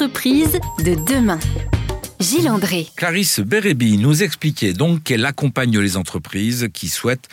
[0.00, 1.40] L'entreprise de demain.
[2.20, 2.86] Gilles André.
[2.94, 7.28] Clarisse Bérébi nous expliquait donc qu'elle accompagne les entreprises qui souhaitent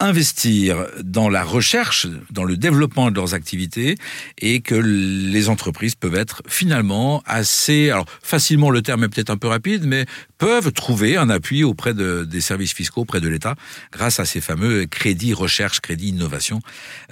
[0.00, 3.96] investir dans la recherche, dans le développement de leurs activités
[4.40, 9.36] et que les entreprises peuvent être finalement assez, alors facilement le terme est peut-être un
[9.36, 10.06] peu rapide, mais
[10.38, 13.54] peuvent trouver un appui auprès de, des services fiscaux, auprès de l'État,
[13.92, 16.60] grâce à ces fameux crédits recherche, crédits innovation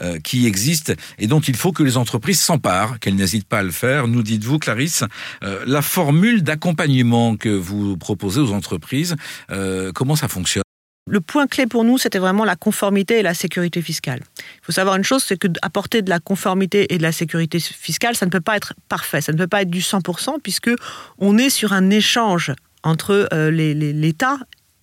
[0.00, 3.62] euh, qui existent et dont il faut que les entreprises s'emparent, qu'elles n'hésitent pas à
[3.62, 4.08] le faire.
[4.08, 5.04] Nous dites-vous, Clarisse,
[5.44, 9.16] euh, la formule d'accompagnement que vous proposez aux entreprises,
[9.50, 10.61] euh, comment ça fonctionne?
[11.06, 14.20] Le point clé pour nous, c'était vraiment la conformité et la sécurité fiscale.
[14.38, 17.58] Il faut savoir une chose, c'est que apporter de la conformité et de la sécurité
[17.58, 20.70] fiscale, ça ne peut pas être parfait, ça ne peut pas être du 100%, puisque
[21.18, 22.52] on est sur un échange
[22.84, 24.38] entre euh, l'État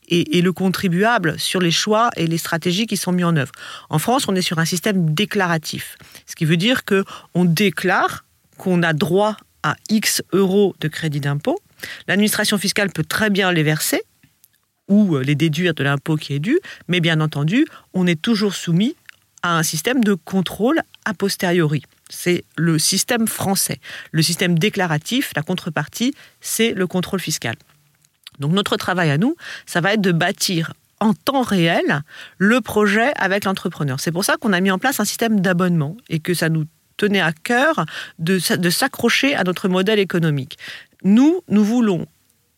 [0.10, 3.52] et, le contribuable sur les choix et les stratégies qui sont mis en œuvre.
[3.90, 8.26] En France, on est sur un système déclaratif, ce qui veut dire que on déclare
[8.58, 11.60] qu'on a droit à X euros de crédit d'impôt.
[12.08, 14.02] L'administration fiscale peut très bien les verser,
[14.90, 18.54] ou euh, les déduire de l'impôt qui est dû, mais bien entendu, on est toujours
[18.54, 18.96] soumis
[19.42, 21.84] à un système de contrôle a posteriori.
[22.10, 23.80] C'est le système français.
[24.12, 27.56] Le système déclaratif, la contrepartie, c'est le contrôle fiscal.
[28.40, 32.02] Donc notre travail à nous, ça va être de bâtir en temps réel
[32.38, 34.00] le projet avec l'entrepreneur.
[34.00, 36.66] C'est pour ça qu'on a mis en place un système d'abonnement et que ça nous
[36.98, 37.86] tenait à cœur
[38.18, 40.58] de, de s'accrocher à notre modèle économique.
[41.04, 42.06] Nous, nous voulons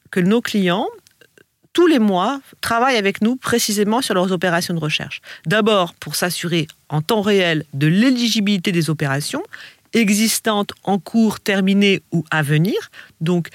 [0.09, 0.87] que nos clients
[1.73, 5.21] tous les mois, travaillent avec nous précisément sur leurs opérations de recherche.
[5.45, 9.43] D'abord pour s'assurer en temps réel de l'éligibilité des opérations
[9.93, 12.75] existantes, en cours, terminées ou à venir.
[13.19, 13.47] Donc,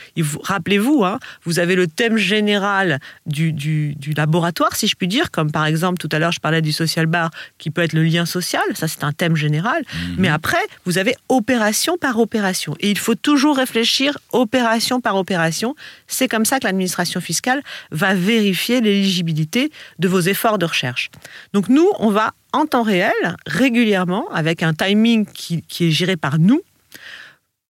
[0.43, 5.51] rappelez-vous, hein, vous avez le thème général du, du, laboratoire, si je puis dire, comme
[5.51, 8.25] par exemple, tout à l'heure, je parlais du social bar, qui peut être le lien
[8.25, 9.83] social, ça c'est un thème général.
[9.93, 10.15] Mhm.
[10.19, 12.77] Mais après, vous avez opération par opération.
[12.81, 15.75] Et il faut toujours réfléchir opération par opération.
[16.07, 21.11] C'est comme ça que l'administration fiscale va vérifier l'éligibilité de vos efforts de recherche.
[21.53, 23.13] Donc, nous, on va en temps réel,
[23.47, 26.61] régulièrement, avec un timing qui, est géré par nous,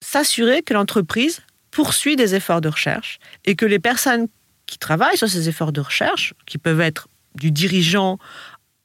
[0.01, 1.41] s'assurer que l'entreprise
[1.71, 4.27] poursuit des efforts de recherche et que les personnes
[4.65, 8.17] qui travaillent sur ces efforts de recherche, qui peuvent être du dirigeant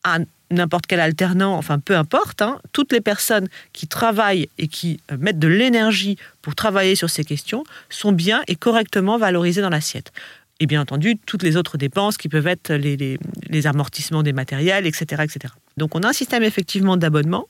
[0.05, 0.19] à
[0.51, 5.17] n'importe quel alternant, enfin peu importe, hein, toutes les personnes qui travaillent et qui euh,
[5.19, 10.12] mettent de l'énergie pour travailler sur ces questions sont bien et correctement valorisées dans l'assiette
[10.60, 15.22] et bien entendu toutes les autres dépenses qui peuvent être les, amortissements des matériels, etc.,
[15.25, 15.54] etc.
[15.76, 17.48] Donc on a un système effectivement d'abonnement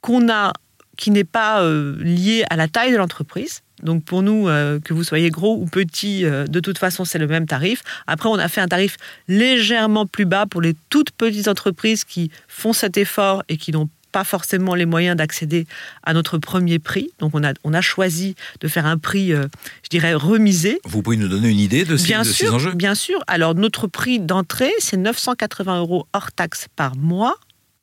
[0.00, 0.52] qu'on a
[0.96, 3.62] qui n'est pas euh, lié à la taille de l'entreprise.
[3.82, 7.18] Donc pour nous, euh, que vous soyez gros ou petit, euh, de toute façon, c'est
[7.18, 7.82] le même tarif.
[8.06, 12.30] Après, on a fait un tarif légèrement plus bas pour les toutes petites entreprises qui
[12.46, 15.66] font cet effort et qui n'ont pas forcément les moyens d'accéder
[16.04, 17.10] à notre premier prix.
[17.18, 19.48] Donc on a, on a choisi de faire un prix, euh,
[19.82, 20.78] je dirais, remisé.
[20.84, 22.74] Vous pouvez nous donner une idée de, ces, bien sûr, ces enjeux?
[22.74, 23.18] Bien sûr.
[23.26, 27.34] Alors notre prix d'entrée, c'est 980 euros hors taxe par mois.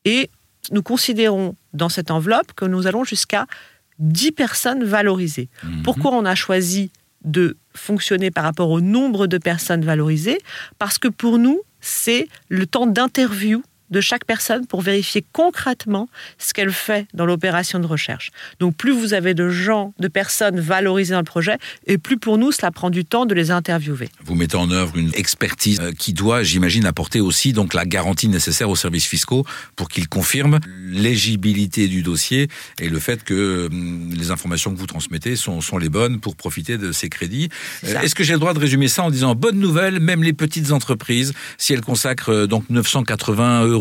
[0.06, 0.30] Et
[0.72, 3.46] nous considérons dans cette enveloppe que nous allons jusqu'à
[4.00, 5.50] 10 personnes valorisées.
[5.64, 5.84] Mhm.
[5.84, 6.92] Pourquoi on a choisi
[7.26, 10.40] de fonctionner par rapport au nombre de personnes valorisées?
[10.80, 16.54] Parce que pour nous, c'est le temps d'interview de chaque personne pour vérifier concrètement ce
[16.54, 18.32] qu'elle fait dans l'opération de recherche.
[18.60, 22.38] Donc plus vous avez de gens, de personnes valorisées dans le projet, et plus pour
[22.38, 24.10] nous, cela prend du temps de les interviewer.
[24.24, 28.30] Vous mettez en œuvre une expertise euh, qui doit, j'imagine, apporter aussi donc la garantie
[28.30, 32.48] nécessaire aux services fiscaux pour qu'ils confirment l'éligibilité du dossier
[32.80, 36.36] et le fait que hum, les informations que vous transmettez sont, sont les bonnes pour
[36.36, 37.50] profiter de ces crédits.
[37.86, 40.34] Euh, est-ce que j'ai le droit de résumer ça en disant bonne nouvelle, même les
[40.34, 43.81] petites entreprises, si elles consacrent euh, donc 980 euros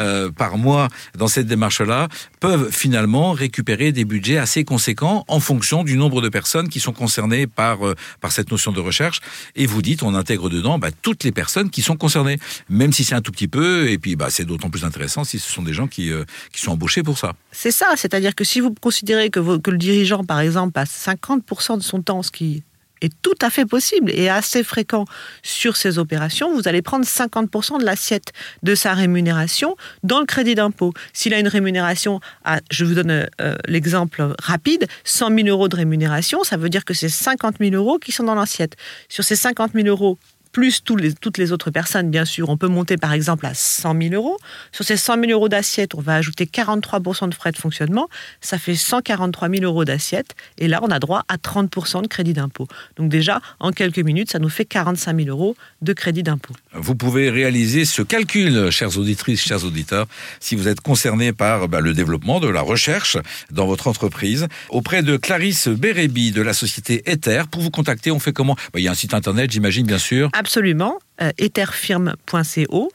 [0.00, 2.08] euh, par mois dans cette démarche-là,
[2.40, 6.92] peuvent finalement récupérer des budgets assez conséquents en fonction du nombre de personnes qui sont
[6.92, 9.20] concernées par, euh, par cette notion de recherche.
[9.56, 12.38] Et vous dites, on intègre dedans bah, toutes les personnes qui sont concernées,
[12.68, 15.38] même si c'est un tout petit peu, et puis bah, c'est d'autant plus intéressant si
[15.38, 17.32] ce sont des gens qui, euh, qui sont embauchés pour ça.
[17.50, 21.78] C'est ça, c'est-à-dire que si vous considérez que, que le dirigeant, par exemple, passe 50%
[21.78, 22.62] de son temps, ce qui
[23.02, 25.04] est tout à fait possible et assez fréquent
[25.42, 28.32] sur ces opérations, vous allez prendre 50% de l'assiette
[28.62, 30.92] de sa rémunération dans le crédit d'impôt.
[31.12, 35.76] S'il a une rémunération à, je vous donne euh, l'exemple rapide, 100 000 euros de
[35.76, 38.76] rémunération, ça veut dire que c'est 50 000 euros qui sont dans l'assiette.
[39.08, 40.18] Sur ces 50 000 euros
[40.52, 42.50] plus toutes les autres personnes, bien sûr.
[42.50, 44.36] On peut monter par exemple à 100 000 euros.
[44.70, 48.08] Sur ces 100 000 euros d'assiette, on va ajouter 43% de frais de fonctionnement.
[48.40, 50.34] Ça fait 143 000 euros d'assiette.
[50.58, 52.68] Et là, on a droit à 30% de crédit d'impôt.
[52.96, 56.54] Donc déjà, en quelques minutes, ça nous fait 45 000 euros de crédit d'impôt.
[56.74, 60.06] Vous pouvez réaliser ce calcul, chères auditrices, chers auditeurs,
[60.40, 63.16] si vous êtes concerné par bah, le développement de la recherche
[63.50, 67.44] dans votre entreprise, auprès de Clarisse Bérébi de la société Ether.
[67.50, 68.54] Pour vous contacter, on fait comment?
[68.72, 70.28] Bah, Il y a un site internet, j'imagine, bien sûr.
[70.42, 72.90] Absolument, euh, etherfirme.co.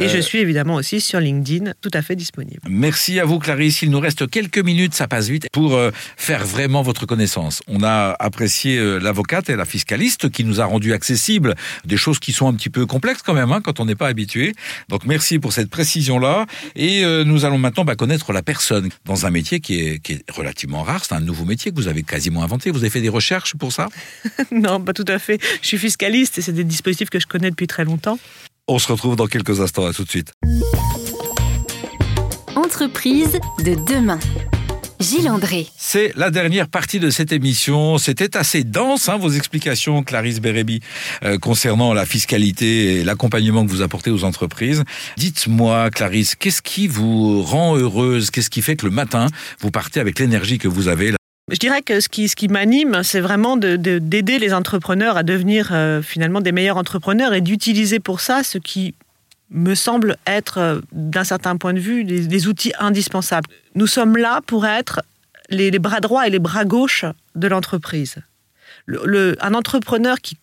[0.00, 2.60] Et je euh, suis évidemment aussi sur LinkedIn, tout à fait disponible.
[2.68, 3.82] Merci à vous, Clarisse.
[3.82, 7.62] Il nous reste quelques minutes, ça passe vite, pour euh, faire vraiment votre connaissance.
[7.66, 11.54] On a apprécié euh, l'avocate et la fiscaliste qui nous a rendu accessible
[11.84, 14.08] des choses qui sont un petit peu complexes quand même, hein, quand on n'est pas
[14.08, 14.54] habitué.
[14.88, 16.46] Donc merci pour cette précision-là.
[16.76, 20.30] Et nous allons maintenant bah, connaître la personne dans un métier qui est, qui est
[20.30, 21.04] relativement rare.
[21.04, 22.70] C'est un nouveau métier que vous avez quasiment inventé.
[22.70, 23.88] Vous avez fait des recherches pour ça?
[24.50, 25.40] Non, pas tout à fait.
[25.62, 28.18] Je suis fiscaliste et c'est des dispositifs que je connais depuis très longtemps.
[28.70, 29.86] On se retrouve dans quelques instants.
[29.86, 30.32] À tout de suite.
[32.54, 34.18] Entreprise de demain.
[35.00, 35.68] Gilles André.
[35.78, 37.96] C'est la dernière partie de cette émission.
[37.96, 40.80] C'était assez dense, hein, vos explications, Clarisse Bérébi,
[41.22, 44.84] euh, concernant la fiscalité et l'accompagnement que vous apportez aux entreprises.
[45.16, 48.30] Dites-moi, Clarisse, qu'est-ce qui vous rend heureuse?
[48.30, 49.28] Qu'est-ce qui fait que le matin,
[49.60, 51.17] vous partez avec l'énergie que vous avez
[51.48, 55.22] je dirais que ce qui, ce qui m'anime, c'est vraiment d'aider de, les entrepreneurs à
[55.22, 58.94] devenir euh, finalement des meilleurs entrepreneurs et d'utiliser pour ça ce qui
[59.50, 63.48] me semble être, euh, d'un certain point de vue, des, outils indispensables.
[63.74, 65.00] Nous sommes là pour être
[65.48, 68.16] les, bras droits et les bras gauches de l'entreprise
[69.40, 70.36] un entrepreneur qui,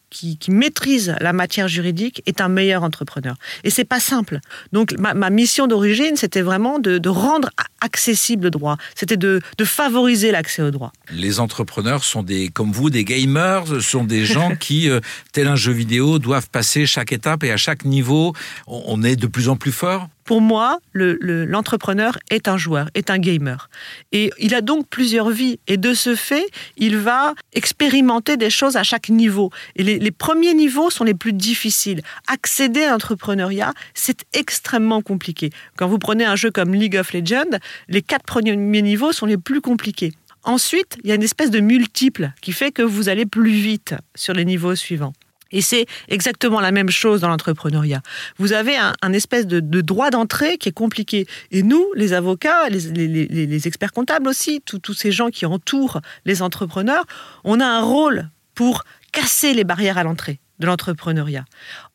[0.47, 3.35] maîtrise la matière juridique est un meilleur entrepreneur.
[3.63, 4.39] Et c'est pas simple.
[4.71, 7.49] Donc ma, mission d'origine, c'était vraiment de, rendre
[7.85, 8.77] accessible le droit.
[8.95, 10.91] C'était de, favoriser l'accès au droit.
[11.11, 14.99] Les entrepreneurs sont des, comme vous, des gamers, sont des gens qui, euh,
[15.31, 18.33] tel un jeu vidéo, doivent passer chaque étape et à chaque niveau,
[18.67, 20.07] on est de plus en plus fort?
[20.25, 23.69] Pour moi, l'entrepreneur est un joueur, est un gamer.
[24.11, 25.59] Et il a donc plusieurs vies.
[25.67, 26.45] Et de ce fait,
[26.77, 29.51] il va expérimenter des choses à chaque niveau.
[29.75, 32.01] Et les, premiers niveaux sont les plus difficiles.
[32.27, 35.51] Accéder à l'entrepreneuriat, c'est extrêmement compliqué.
[35.77, 39.37] Quand vous prenez un jeu comme League of Legends, les quatre premiers niveaux sont les
[39.37, 40.11] plus compliqués.
[40.43, 43.93] Ensuite, il y a une espèce de multiple qui fait que vous allez plus vite
[44.15, 45.13] sur les niveaux suivants.
[45.51, 48.01] Et c'est exactement la même chose dans l'entrepreneuriat.
[48.37, 51.27] Vous avez un, espèce de, droit d'entrée qui est compliqué.
[51.51, 57.05] Et nous, les avocats, les, experts comptables aussi, tous ces gens qui entourent les entrepreneurs,
[57.43, 61.45] on a un rôle pour casser les barrières à l'entrée de l'entrepreneuriat.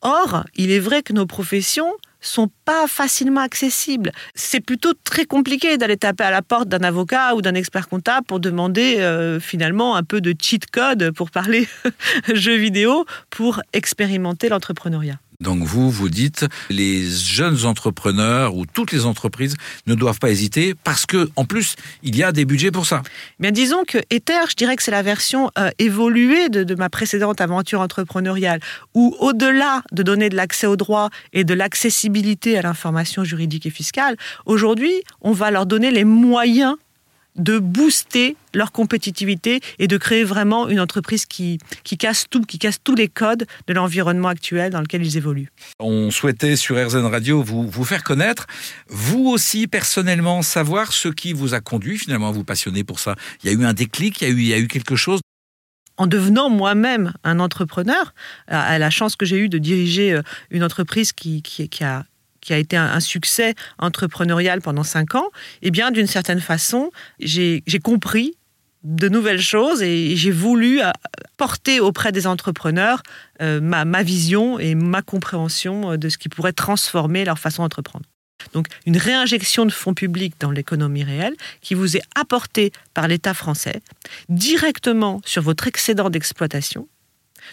[0.01, 4.11] Or, il est vrai que nos professions sont pas facilement accessibles.
[4.35, 8.25] C'est plutôt très compliqué d'aller taper à la porte d'un avocat ou d'un expert comptable
[8.25, 11.67] pour demander euh, finalement un peu de cheat code pour parler
[12.33, 15.19] jeux vidéo pour expérimenter l'entrepreneuriat.
[15.41, 19.55] Donc vous, vous dites, les jeunes entrepreneurs ou toutes les entreprises
[19.87, 23.01] ne doivent pas hésiter parce que, en plus, il y a des budgets pour ça.
[23.39, 27.41] Bien, disons que Ether, je dirais que c'est la version euh, évoluée de, ma précédente
[27.41, 28.59] aventure entrepreneuriale,
[28.93, 33.71] où au-delà de donner de l'accès au droit et de l'accessibilité à l'information juridique et
[33.71, 34.15] fiscale,
[34.45, 36.75] aujourd'hui, on va leur donner les moyens
[37.35, 42.59] de booster leur compétitivité et de créer vraiment une entreprise qui, qui casse tout, qui
[42.59, 45.49] casse tous les codes de l'environnement actuel dans lequel ils évoluent.
[45.79, 48.47] On souhaitait sur RZN Radio vous, vous faire connaître,
[48.89, 53.15] vous aussi personnellement savoir ce qui vous a conduit finalement à vous passionner pour ça.
[53.43, 54.95] Il y a eu un déclic, il y a eu, il y a eu quelque
[54.95, 55.21] chose
[55.97, 58.15] en devenant moi-même un entrepreneur,
[58.47, 62.05] à la chance que j'ai eue de diriger euh, une entreprise qui, qui, qui, a
[62.41, 65.29] qui a été un, succès entrepreneurial pendant cinq ans,
[65.61, 68.35] eh bien, d'une certaine façon, j'ai compris
[68.83, 70.89] de nouvelles choses et j'ai voulu euh,
[71.37, 73.03] porter auprès des entrepreneurs
[73.41, 78.05] euh, ma, ma, vision et ma compréhension de ce qui pourrait transformer leur façon d'entreprendre.
[78.53, 83.33] Donc une réinjection de fonds publics dans l'économie réelle qui vous est apportée par l'État
[83.33, 83.81] français
[84.29, 86.87] directement sur votre excédent d'exploitation,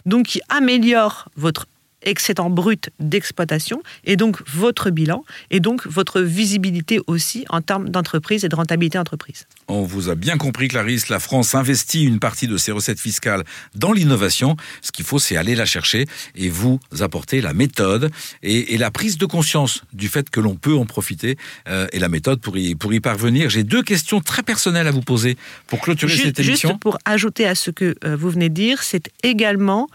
[0.06, 1.66] donc qui améliore votre
[2.02, 8.44] excédent brut d'exploitation et donc votre bilan et donc votre visibilité aussi en termes d'entreprise
[8.44, 9.46] et de rentabilité d'entreprise.
[9.68, 13.44] On vous a bien compris, Clarisse, la France investit une partie de ses recettes fiscales
[13.74, 14.56] dans l'innovation.
[14.80, 18.10] Ce qu'il faut, c'est aller la chercher et vous apporter la méthode
[18.42, 21.36] et, la prise de conscience du fait que l'on peut en profiter
[21.68, 23.50] euh, et la méthode pour y, pour y parvenir.
[23.50, 25.36] J'ai deux questions très personnelles à vous poser
[25.66, 26.68] pour clôturer cette émission.
[26.70, 29.88] Juste pour ajouter à ce que euh, vous venez de dire, c'est également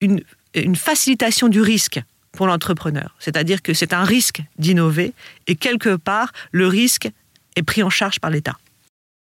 [0.00, 0.22] une
[0.54, 2.00] une facilitation du risque
[2.32, 3.14] pour l'entrepreneur.
[3.18, 5.12] C'est-à-dire que c'est un risque d'innover
[5.46, 7.08] et quelque part, le risque
[7.56, 8.58] est pris en charge par l'État.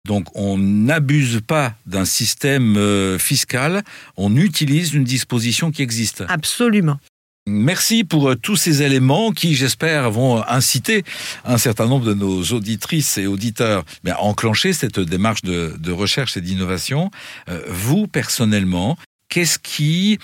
[0.07, 3.85] Donc on n'abuse pas d'un système euh, fiscal,
[4.17, 6.25] on utilise une disposition qui existe.
[6.29, 6.99] Absolument.
[7.47, 11.05] Merci pour euh, tous ces éléments qui, j'espère, vont inciter
[11.45, 16.37] un certain nombre de nos auditrices et auditeurs à enclencher cette démarche de, de recherche
[16.37, 17.11] et d'innovation.
[17.49, 18.97] Euh, vous, personnellement,
[19.29, 20.19] qu'est-ce qui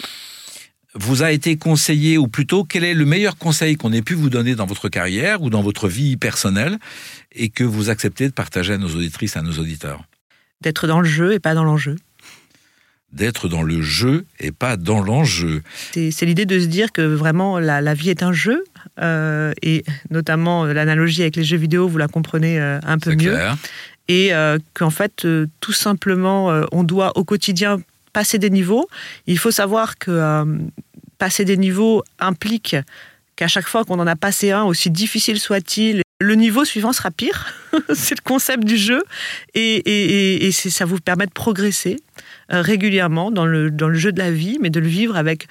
[0.98, 4.30] vous a été conseillé, ou plutôt, quel est le meilleur conseil qu'on ait pu vous
[4.30, 6.78] donner dans votre carrière ou dans votre vie personnelle
[7.32, 10.04] et que vous acceptez de partager à nos auditrices, à nos auditeurs?
[10.60, 11.96] D'être dans le jeu et pas dans l'enjeu.
[13.12, 15.62] D'être dans le jeu et pas dans l'enjeu.
[15.92, 18.64] C'est l'idée de se dire que vraiment la, la vie est un jeu,
[19.00, 23.12] euh, et notamment euh, l'analogie avec les jeux vidéo, vous la comprenez euh, un peu
[23.12, 23.30] mieux.
[23.30, 23.56] Clair.
[24.08, 25.26] Et euh, qu'en fait,
[25.60, 27.78] tout simplement, on doit au quotidien
[28.12, 28.88] passer des niveaux.
[29.26, 30.44] Il faut savoir que euh,
[31.18, 32.76] passer des niveaux implique
[33.37, 37.10] qu'à chaque fois qu'on en a passé un, aussi difficile soit-il, le niveau suivant sera
[37.10, 37.54] pire.
[37.94, 39.02] c'est le concept du jeu.
[39.54, 41.96] Et, ça vous permet de progresser
[42.52, 45.46] euh, régulièrement dans le, jeu de la vie, mais de le vivre avec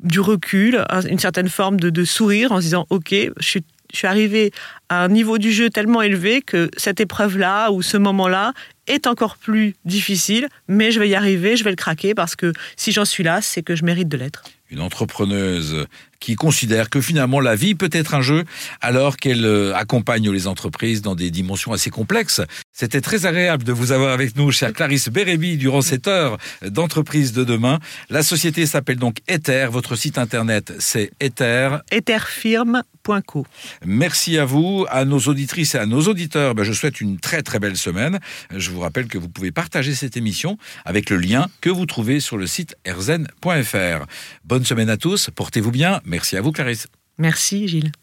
[0.00, 3.58] du recul, une certaine forme de, sourire en se disant, OK, je
[3.92, 4.52] suis arrivé
[4.88, 8.52] à un niveau du jeu tellement élevé que cette épreuve-là ou ce moment-là
[8.86, 12.52] est encore plus difficile, mais je vais y arriver, je vais le craquer parce que
[12.76, 14.44] si j'en suis là, c'est que je mérite de l'être.
[14.70, 15.86] Une entrepreneuse
[16.20, 18.44] qui considère que finalement la vie peut être un jeu
[18.80, 22.40] alors qu'elle euh, accompagne les entreprises dans des dimensions assez complexes.
[22.72, 27.32] C'était très agréable de vous avoir avec nous, chère Clarisse Bérébi, durant cette heure d'entreprise
[27.32, 27.78] de demain.
[28.10, 29.68] La société s'appelle donc Ether.
[29.70, 31.78] Votre site internet, c'est Ether.
[31.90, 33.46] Etherfirme.co.
[33.84, 36.54] Merci à vous, à nos auditrices et à nos auditeurs.
[36.54, 38.18] Ben, je souhaite une très très belle semaine.
[38.54, 42.20] Je vous rappelle que vous pouvez partager cette émission avec le lien que vous trouvez
[42.20, 44.06] sur le site erzen.fr.
[44.44, 46.00] Bonne semaine à tous, portez-vous bien.
[46.06, 46.86] Merci à vous Clarisse.
[47.18, 47.92] Merci Gilles.